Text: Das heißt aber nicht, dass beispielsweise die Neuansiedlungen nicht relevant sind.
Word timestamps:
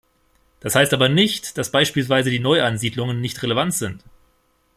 Das 0.61 0.73
heißt 0.73 0.95
aber 0.95 1.09
nicht, 1.09 1.59
dass 1.59 1.71
beispielsweise 1.71 2.31
die 2.31 2.39
Neuansiedlungen 2.39 3.21
nicht 3.21 3.43
relevant 3.43 3.75
sind. 3.75 4.03